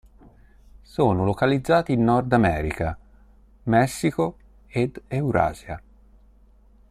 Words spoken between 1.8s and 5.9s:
in Nord America, Messico ed Eurasia.